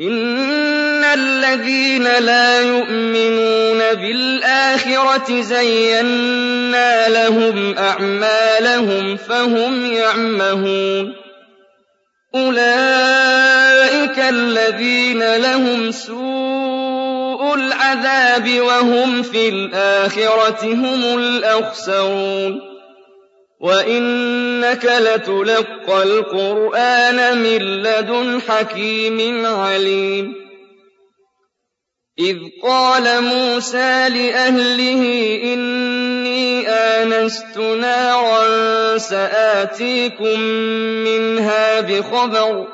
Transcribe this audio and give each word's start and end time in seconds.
إن 0.00 1.04
الذين 1.04 2.02
لا 2.02 2.60
يؤمنون 2.60 3.78
بالآخرة 3.94 5.40
زينا 5.40 7.08
لهم 7.08 7.74
أعمالهم 7.78 9.16
فهم 9.16 9.86
يعمهون 9.86 11.14
أولئك 12.34 14.18
الذين 14.18 15.36
لهم 15.36 15.90
سوء 15.90 17.54
العذاب 17.54 18.60
وهم 18.60 19.22
في 19.22 19.48
الآخرة 19.48 20.64
هم 20.64 21.18
الأخسرون 21.18 22.73
وإنك 23.60 24.84
لتلقى 24.84 26.02
القرآن 26.02 27.38
من 27.38 27.82
لدن 27.82 28.40
حكيم 28.48 29.46
عليم 29.46 30.34
إذ 32.18 32.38
قال 32.62 33.22
موسى 33.22 34.08
لأهله 34.08 35.02
إني 35.44 36.68
آنست 36.68 37.58
نارا 37.58 38.98
سآتيكم 38.98 40.40
منها 41.04 41.80
بخبر 41.80 42.73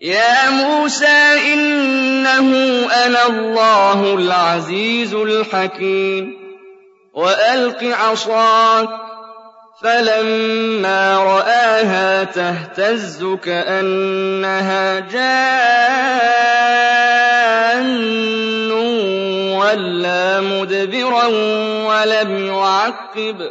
يا 0.00 0.50
موسى 0.50 1.52
إنه 1.54 2.50
أنا 3.06 3.26
الله 3.26 4.14
العزيز 4.14 5.14
الحكيم. 5.14 6.38
وألق 7.14 7.84
عصاك 7.84 8.88
فلما 9.82 11.18
رآها 11.18 12.24
تهتز 12.24 13.24
كأنها 13.44 15.00
جان 15.00 15.58
ولا 19.58 20.40
مدبرا 20.40 21.26
ولم 21.86 22.46
يعقب. 22.46 23.50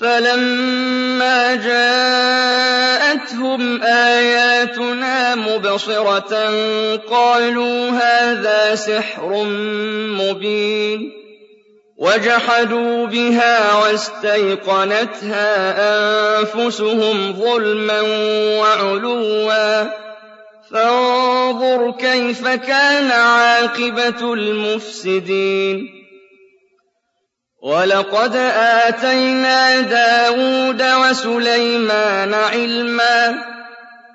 فلما 0.00 1.54
جاءتهم 1.54 3.02
آياتنا 3.82 5.34
مبصرة 5.34 6.50
قالوا 7.10 7.90
هذا 7.90 8.74
سحر 8.74 9.44
مبين 10.20 11.12
وجحدوا 11.98 13.06
بها 13.06 13.76
واستيقنتها 13.76 15.48
أنفسهم 16.40 17.32
ظلما 17.32 18.00
وعلوا 18.60 19.84
فانظر 20.70 21.90
كيف 21.90 22.48
كان 22.48 23.10
عاقبة 23.10 24.32
المفسدين 24.32 25.99
ولقد 27.62 28.36
آتينا 28.86 29.80
داود 29.80 30.82
وسليمان 30.82 32.34
علما 32.34 33.38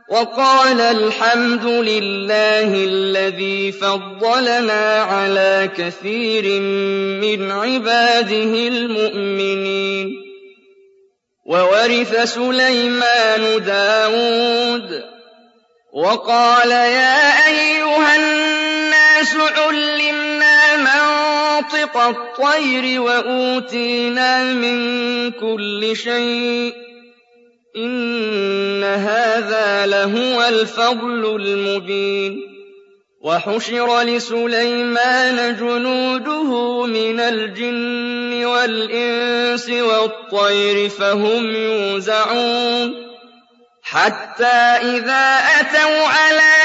وقال 0.10 0.82
الحمد 0.82 1.66
لله 1.66 2.74
الذي 2.74 3.72
فضلنا 3.72 5.02
على 5.02 5.70
كثير 5.78 6.60
من 7.22 7.52
عباده 7.52 8.54
المؤمنين. 8.68 10.14
وورث 11.46 12.34
سليمان 12.34 13.64
داود 13.66 15.04
وقال 15.94 16.72
يا 16.72 17.48
أيها 17.48 18.16
الناس 18.16 19.36
علمنا 19.58 20.35
منطق 21.66 21.98
الطير 21.98 23.02
وأوتينا 23.02 24.54
من 24.54 25.32
كل 25.32 25.96
شيء. 25.96 26.74
إن 27.78 28.84
هذا 28.84 29.86
لهو 29.86 30.46
الفضل 30.50 31.36
المبين. 31.42 32.42
وحشر 33.22 34.02
لسليمان 34.02 35.56
جنوده 35.56 36.86
من 36.86 37.20
الجن 37.20 38.46
والإنس 38.46 39.70
والطير 39.70 40.90
فهم 40.90 41.56
يوزعون. 41.56 43.06
حتى 43.84 44.46
إذا 44.82 45.38
أتوا 45.60 46.08
على 46.08 46.65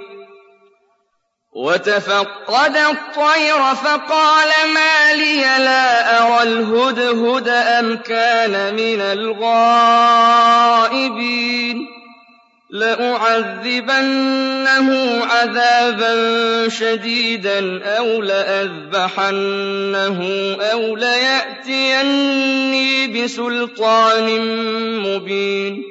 وتفقد 1.53 2.75
الطير 2.75 3.75
فقال 3.83 4.49
ما 4.73 5.13
لي 5.13 5.41
لا 5.41 6.17
أرى 6.19 6.43
الهدهد 6.43 7.47
أم 7.47 7.97
كان 7.97 8.75
من 8.75 9.01
الغائبين 9.01 10.31
لأعذبنه 12.69 14.09
عذابا 15.25 16.13
شديدا 16.69 17.85
أو 17.85 18.21
لأذبحنه 18.21 19.39
أو 20.61 20.95
ليأتيني 20.95 22.41
بسلطان 23.07 24.39
مبين 24.99 25.90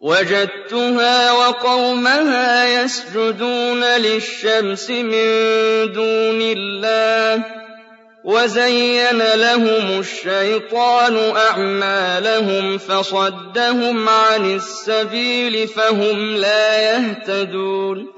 وَجَدتُّهَا 0.00 1.32
وَقَوْمَهَا 1.32 2.82
يَسْجُدُونَ 2.82 3.84
لِلشَّمْسِ 3.84 4.90
مِن 4.90 5.26
دُونِ 5.92 6.40
اللَّهِ 6.42 7.44
وَزَيَّنَ 8.24 9.18
لَهُمُ 9.18 9.98
الشَّيْطَانُ 10.00 11.16
أَعْمَالَهُمْ 11.36 12.78
فَصَدَّهُمْ 12.78 14.08
عَنِ 14.08 14.54
السَّبِيلِ 14.54 15.68
فَهُمْ 15.68 16.36
لَا 16.36 16.80
يَهْتَدُونَ 16.92 18.17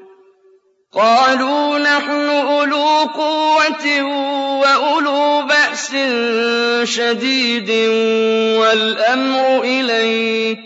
قَالُوا 0.93 1.77
نَحْنُ 1.79 2.29
أُولُو 2.29 2.99
قُوَّةٍ 3.15 4.01
وَأُولُو 4.61 5.41
بَأْسٍ 5.41 5.91
شَدِيدٍ 6.83 7.69
وَالْأَمْرُ 8.59 9.61
إِلَيْكِ 9.63 10.59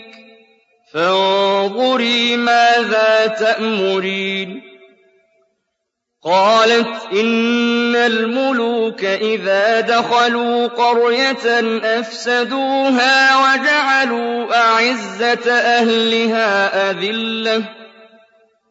فَانظُرِي 0.94 2.36
مَاذَا 2.36 3.26
تَأْمُرِينَ 3.26 4.62
قَالَتْ 6.24 6.96
إِنَّ 7.12 7.96
الْمُلُوكَ 7.96 9.04
إِذَا 9.04 9.80
دَخَلُوا 9.80 10.66
قَرْيَةً 10.66 11.46
أَفْسَدُوهَا 12.00 13.16
وَجَعَلُوا 13.42 14.54
أَعِزَّةَ 14.56 15.52
أَهْلِهَا 15.52 16.90
أَذِلَّةً 16.90 17.58
ۖ 17.58 17.85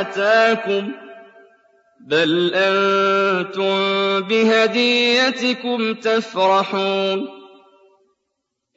آتَاكُم 0.00 0.88
ۖ 0.92 0.94
بَلْ 2.08 2.52
أَنتُم 2.54 3.74
بِهَدِيَّتِكُمْ 4.20 5.94
تَفْرَحُونَ 5.94 7.28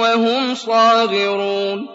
وَهُمْ 0.02 0.56
صَاغِرُونَ 0.56 1.95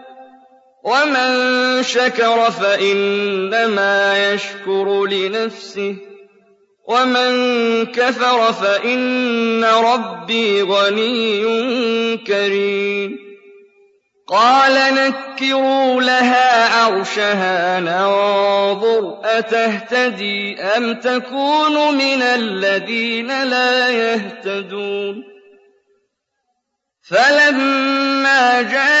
ومن 0.83 1.83
شكر 1.83 2.51
فإنما 2.51 4.33
يشكر 4.33 5.05
لنفسه 5.05 5.95
ومن 6.87 7.31
كفر 7.85 8.53
فإن 8.53 9.63
ربي 9.63 10.61
غني 10.61 12.17
كريم 12.17 13.31
قال 14.27 14.95
نكروا 14.95 16.01
لها 16.01 16.75
عرشها 16.75 17.79
ننظر 17.79 19.19
أتهتدي 19.23 20.61
أم 20.61 20.93
تكون 20.93 21.95
من 21.95 22.21
الذين 22.21 23.43
لا 23.43 23.89
يهتدون 23.89 25.23
فلما 27.09 28.61
جاءت 28.61 29.00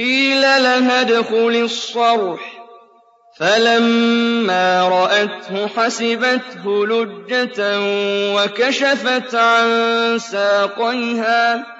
قيل 0.00 0.40
لها 0.40 1.00
ادخل 1.00 1.60
الصرح. 1.64 2.40
فَلَمَّا 3.38 4.88
رَأَتْهُ 4.88 5.66
حَسِبَتْهُ 5.66 6.86
لُجَّةً 6.86 7.78
وَكَشَفَتْ 8.34 9.34
عَن 9.34 10.18
سَاقَيْهَا. 10.18 11.79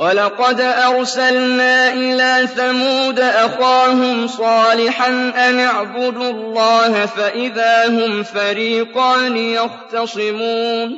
وَلَقَدْ 0.00 0.60
أَرْسَلْنَا 0.60 1.92
إِلَىٰ 1.92 2.48
ثَمُودَ 2.56 3.20
أَخَاهُمْ 3.20 4.26
صَالِحًا 4.26 5.08
أَنِ 5.48 5.60
اعْبُدُوا 5.60 6.30
اللَّهَ 6.30 7.06
فَإِذَا 7.06 7.86
هُمْ 7.88 8.22
فَرِيقَانِ 8.22 9.36
يَخْتَصِمُونَ 9.36 10.90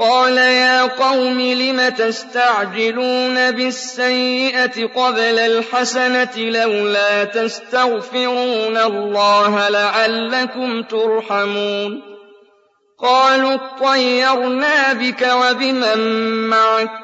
قَالَ 0.00 0.36
يَا 0.38 0.82
قَوْمِ 0.82 1.40
لِمَ 1.40 1.88
تَسْتَعْجِلُونَ 1.88 3.50
بِالسَّيِّئَةِ 3.50 4.86
قَبْلَ 4.86 5.38
الْحَسَنَةِ 5.38 6.24
ۖ 6.24 6.38
لَوْلَا 6.38 7.24
تَسْتَغْفِرُونَ 7.24 8.76
اللَّهَ 8.76 9.68
لَعَلَّكُمْ 9.68 10.82
تُرْحَمُونَ 10.82 12.02
قَالُوا 13.02 13.54
اطَّيَّرْنَا 13.54 14.92
بِكَ 14.92 15.22
وَبِمَن 15.32 15.98
مَّعَكَ 16.50 17.03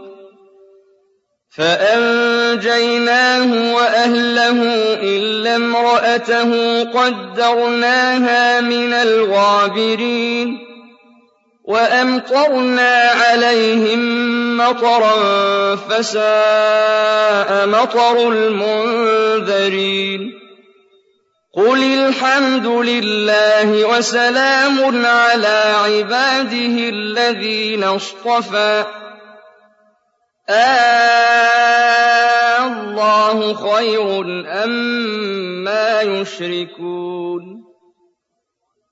فَأَنجَيْنَاهُ 1.57 3.43
وَأَهْلَهُ 3.75 4.59
إِلَّا 5.03 5.55
امْرَأَتَهُ 5.55 6.83
قَدَّرْنَاهَا 6.83 8.61
مِنَ 8.61 8.93
الْغَابِرِينَ 8.93 10.57
وَأَمْطَرْنَا 11.63 13.11
عَلَيْهِم 13.11 13.99
مَّطَرًا 14.57 15.15
ۖ 15.75 15.79
فَسَاءَ 15.89 17.67
مَطَرُ 17.67 18.31
الْمُنذَرِينَ 18.31 20.21
قُلِ 21.55 21.83
الْحَمْدُ 21.83 22.67
لِلَّهِ 22.67 23.85
وَسَلَامٌ 23.87 25.05
عَلَىٰ 25.05 25.73
عِبَادِهِ 25.85 26.89
الَّذِينَ 26.89 27.83
اصْطَفَىٰ 27.83 28.85
آلله 30.51 31.01
خير 33.53 34.21
أما 34.63 36.01
يشركون 36.01 37.61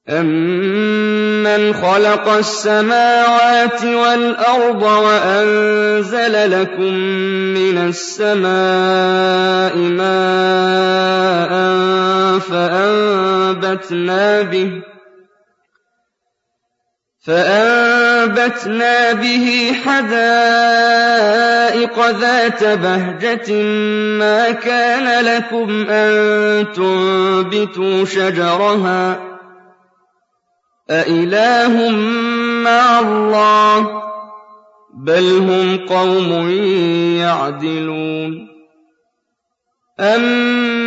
أَمَّن 0.10 1.74
خَلَقَ 1.74 2.30
السَّمَاوَاتِ 2.30 3.86
وَالْأَرْضَ 3.86 4.82
وَأَنزَلَ 4.82 6.62
لَكُم 6.62 6.94
مِّنَ 7.54 7.78
السَّمَاءِ 7.94 9.78
مَاءً 9.78 11.52
فَأَنبَتْنَا 12.40 14.42
بِهِ 14.42 14.72
فَأَنبَتْنَا 17.26 19.14
بِهِ 19.14 19.74
حَدَائِقَ 19.86 21.20
ذَاتَ 22.10 22.64
بَهْجَةٍ 22.64 23.64
مَّا 24.20 24.52
كَانَ 24.52 25.26
لَكُمْ 25.26 25.86
أَن 25.90 26.72
تُنبِتُوا 26.72 28.06
شَجَرَهَا 28.06 29.14
ۗ. 29.14 29.18
أَإِلَٰهٌ 30.90 31.90
مَّعَ 32.64 33.00
اللَّهِ 33.00 33.84
ۚ 33.84 33.88
بَلْ 35.04 35.38
هُمْ 35.38 35.78
قَوْمٌ 35.86 36.50
يَعْدِلُونَ. 37.20 38.48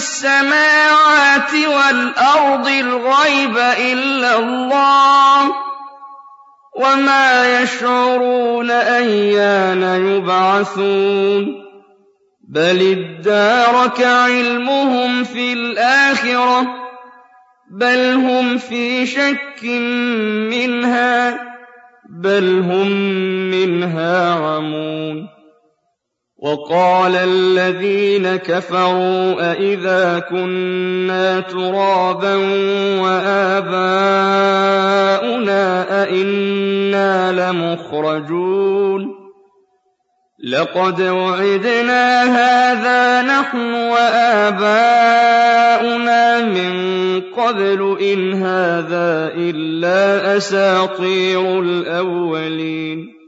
السَّمَاوَاتِ 0.00 1.52
وَالْأَرْضِ 1.54 2.66
الْغَيْبَ 2.68 3.56
إِلَّا 3.92 4.38
اللَّهُ 4.38 5.48
ۚ 5.48 5.52
وَمَا 6.80 7.60
يَشْعُرُونَ 7.62 8.70
أَيَّانَ 8.70 9.82
يُبْعَثُونَ 9.82 11.44
بَلِ 12.48 12.80
ادَّارَكَ 12.96 14.00
عِلْمُهُمْ 14.02 15.24
فِي 15.24 15.52
الْآخِرَةِ 15.52 16.60
ۚ 16.62 16.68
بَلْ 17.80 18.14
هُمْ 18.14 18.58
فِي 18.58 19.06
شَكٍّ 19.06 19.64
مِّنْهَا 20.54 21.30
ۖ 21.30 21.36
بَلْ 22.24 22.46
هُم 22.70 22.88
مِّنْهَا 23.50 24.34
عَمُونَ 24.34 25.39
وَقَالَ 26.42 27.16
الَّذِينَ 27.16 28.36
كَفَرُوا 28.36 29.52
أَإِذَا 29.52 30.18
كُنَّا 30.18 31.40
تُرَابًا 31.40 32.34
وَآبَاؤُنَا 33.02 34.02
أَإِنَّا 36.02 37.32
لَمُخْرَجُونَ 37.32 39.06
لَقَدْ 40.44 41.00
وُعِدْنَا 41.02 42.22
هَٰذَا 42.24 43.22
نَحْنُ 43.22 43.74
وَآبَاؤُنَا 43.74 44.60
مِن 46.44 46.72
قَبْلُ 47.36 47.96
إِنْ 48.00 48.32
هَٰذَا 48.32 49.32
إِلَّا 49.36 50.36
أَسَاطِيرُ 50.36 51.60
الْأَوَّلِينَ 51.60 53.19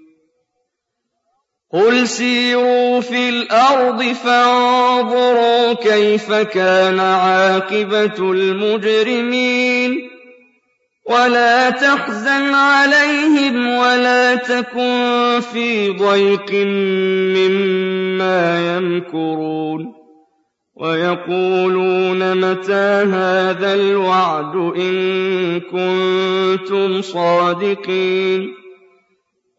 قُلْ 1.72 2.08
سِيرُوا 2.08 3.00
فِي 3.00 3.28
الْأَرْضِ 3.28 4.02
فَانظُرُوا 4.02 5.72
كَيْفَ 5.72 6.32
كَانَ 6.32 7.00
عَاقِبَةُ 7.00 8.32
الْمُجْرِمِينَ 8.32 9.90
وَلَا 11.10 11.70
تَحْزَنْ 11.70 12.54
عَلَيْهِمْ 12.54 13.68
وَلَا 13.68 14.34
تَكُن 14.34 15.40
فِي 15.52 15.88
ضَيْقٍ 15.88 16.52
مِّمَّا 17.36 18.76
يَمْكُرُونَ 18.76 19.94
وَيَقُولُونَ 20.76 22.36
مَتَىٰ 22.36 23.04
هَٰذَا 23.12 23.74
الْوَعْدُ 23.74 24.56
إِن 24.76 25.60
كُنتُمْ 25.60 27.02
صَادِقِينَ 27.02 28.61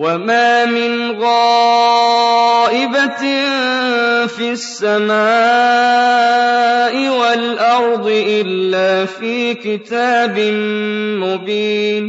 وَمَا 0.00 0.64
مِنْ 0.64 1.20
غَائِبَةٍ 1.20 3.20
فِي 4.32 4.46
السَّمَاءِ 4.56 5.12
وَالْأَرْضِ 7.20 8.06
إِلَّا 8.08 9.04
فِي 9.04 9.54
كِتَابٍ 9.54 10.38
مُّبِينٍ 11.20 12.04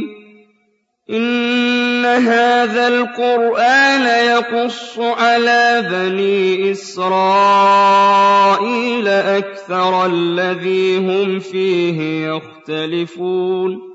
إِنَّ 1.10 2.04
هَٰذَا 2.04 2.88
الْقُرْآنَ 2.88 4.06
يَقُصُّ 4.26 4.98
عَلَىٰ 4.98 5.88
بَنِي 5.92 6.70
إِسْرَائِيلَ 6.72 7.78
أَكْثَرَ 9.08 10.06
الَّذِي 10.06 10.96
هُمْ 10.96 11.38
فِيهِ 11.38 12.26
يَخْتَلِفُونَ 12.28 13.91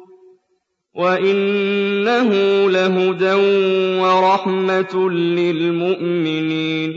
وَإِنَّهُ 0.97 2.29
لَهُدًى 2.69 3.33
وَرَحْمَةٌ 4.01 5.09
لِّلْمُؤْمِنِينَ. 5.09 6.93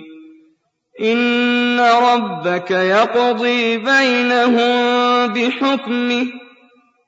إِنَّ 1.01 1.81
رَبَّكَ 1.81 2.71
يَقْضِي 2.71 3.77
بَيْنَهُم 3.77 4.73
بِحُكْمِهِ 5.27 6.25
ۚ 6.25 6.33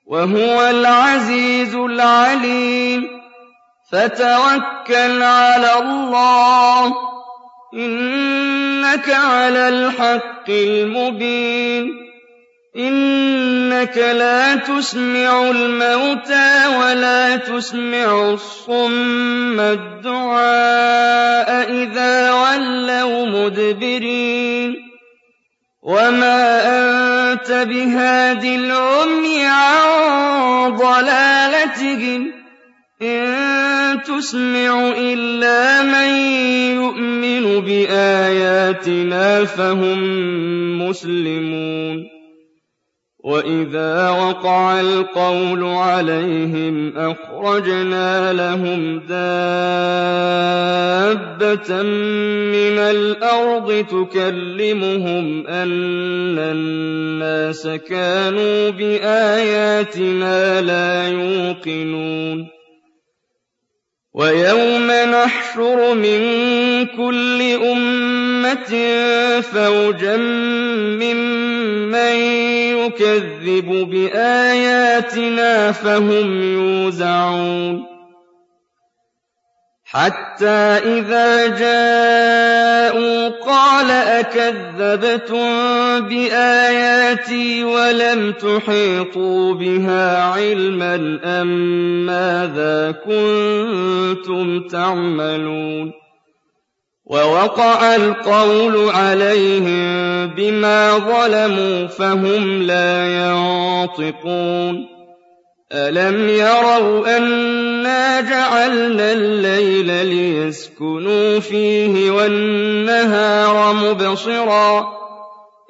وهو 0.07 0.71
العزيز 0.71 1.75
العليم. 1.75 3.09
فتوكل 3.93 5.23
على 5.23 5.79
الله 5.83 6.93
إنك 7.75 9.11
على 9.11 9.69
الحق 9.69 10.51
المبين. 10.51 12.12
إنك 12.77 13.97
لا 13.97 14.55
تسمع 14.55 15.51
الموتى 15.51 16.67
ولا 16.81 17.37
تسمع 17.37 18.31
الصم 18.33 19.61
الدعاء 19.61 21.03
إذا 21.73 22.33
ولوا 22.33 23.27
مدبرين. 23.27 24.77
وما 25.83 26.63
أنت 26.67 27.53
بهاد 27.53 28.45
العمي 28.45 29.45
عن 29.45 30.77
ضلالتهم. 30.77 32.33
إن 33.03 34.03
تسمع 34.03 34.93
إلا 34.99 35.83
من 35.83 36.09
يؤمن 36.81 37.61
بآياتنا 37.61 39.45
فهم 39.45 39.99
مسلمون. 40.89 42.12
وإذا 43.25 44.09
وقع 44.11 44.81
القول 44.81 45.65
عليهم 45.65 46.99
أخرجنا 46.99 48.33
لهم 48.33 48.99
دابة 48.99 49.23
من 52.53 52.79
الأرض 52.79 53.87
تكلمهم 53.91 55.47
أن 55.47 56.39
الناس 56.39 57.67
كانوا 57.67 58.71
بآياتنا 58.71 60.61
لا 60.61 61.09
يوقنون 61.09 62.63
وَيَوْمَ 64.15 64.89
نَحْشُرُ 64.93 65.95
مِن 65.95 66.21
كُلِّ 66.87 67.41
أُمَّةٍ 67.73 68.22
فَوْجًا 69.41 70.17
مِّمَّن 71.03 72.17
يُكَذِّبُ 72.79 73.69
بِآيَاتِنَا 73.91 75.73
فَهُمْ 75.73 76.43
يُوزَعُونَ 76.43 77.93
حَتَّىٰ 79.85 80.81
إِذَا 80.99 81.47
جَاءُوا 81.47 83.29
قَالَ 83.29 83.91
أَكَذَّبْتُم 83.91 85.49
بِآيَاتِي 86.09 87.65
وَلَمْ 87.65 88.33
تُحِيطُوا 88.33 89.55
بِهَا 89.55 90.23
عِلْمًا 90.23 91.19
أَم 91.25 91.47
مَّاذَا 92.07 92.91
كُنتُمْ 93.05 94.69
تَعْمَلُونَ 94.69 96.02
وَوَقَعَ 97.13 97.95
الْقَوْلُ 97.97 98.91
عَلَيْهِم 98.91 99.83
بِمَا 100.29 100.99
ظَلَمُوا 100.99 101.87
فَهُمْ 101.87 102.63
لَا 102.63 102.93
يَنطِقُونَ. 103.29 104.87
أَلَمْ 105.73 106.29
يَرَوْا 106.29 107.17
أَنَّا 107.17 108.21
جَعَلْنَا 108.21 109.13
اللَّيْلَ 109.13 110.07
لِيَسْكُنُوا 110.07 111.39
فِيهِ 111.39 112.11
وَالنَّهَارَ 112.11 113.73
مُبْصِرًا 113.75 114.81
ۚ؟ 114.81 114.87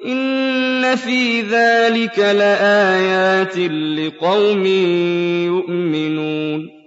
إِنَّ 0.05 0.95
فِي 0.95 1.41
ذَٰلِكَ 1.41 2.19
لَآيَاتٍ 2.19 3.57
لِّقَوْمٍ 3.57 4.65
يُؤْمِنُونَ. 5.45 6.82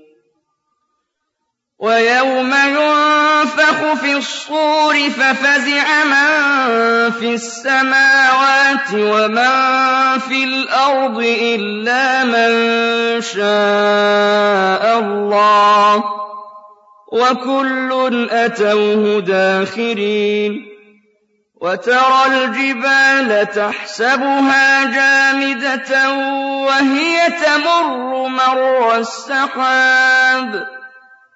وَيَوْمَ 1.78 2.52
يُنفَخُ 2.54 3.94
فِي 4.00 4.12
الصُّورِ 4.16 4.94
فَفَزِعَ 5.10 5.84
مَن 6.04 6.30
فِي 7.10 7.34
السَّمَاوَاتِ 7.34 8.92
وَمَن 8.94 9.52
فِي 10.18 10.44
الْأَرْضِ 10.44 11.18
إِلَّا 11.20 12.24
مَن 12.24 12.52
شَاءَ 13.20 14.98
اللَّهُ 14.98 15.98
ۖ 16.00 16.04
وَكُلٌّ 17.12 18.28
أَتَوْهُ 18.32 19.20
دَاخِرِينَ 19.20 20.52
وَتَرَى 21.60 22.22
الْجِبَالَ 22.26 23.48
تَحْسَبُهَا 23.54 24.84
جَامِدَةً 24.84 26.10
وَهِيَ 26.66 27.30
تَمُرُّ 27.44 28.26
مَرَّ 28.28 28.96
السَّحَابِ 28.96 30.76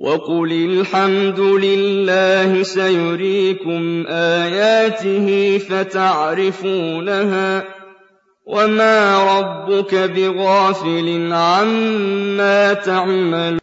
وَقُلِ 0.00 0.52
الْحَمْدُ 0.52 1.40
لِلَّهِ 1.40 2.62
سَيُرِيكُمْ 2.62 4.04
آيَاتِهِ 4.08 5.58
فَتَعْرِفُونَهَا 5.68 7.60
ۚ 7.60 7.64
وَمَا 8.46 8.98
رَبُّكَ 9.38 9.94
بِغَافِلٍ 9.94 11.28
عَمَّا 11.32 12.72
تَعْمَلُونَ 12.74 13.58